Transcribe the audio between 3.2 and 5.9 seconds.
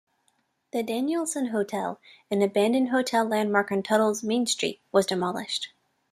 landmark on Tuttle's main street, was demolished.